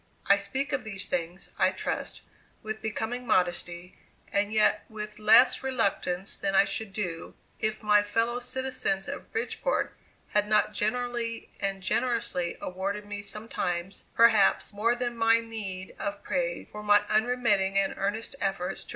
[0.25, 2.21] I speak of these things, I trust,
[2.63, 3.99] with becoming modesty,
[4.33, 9.95] and yet with less reluctance than I should do, if my fellow citizens of Bridgeport
[10.29, 16.67] had not generally and generously awarded me sometimes, perhaps, more than my need of praise
[16.67, 18.89] for my unremitting and earnest efforts to [Illustration: _WALDEMERE.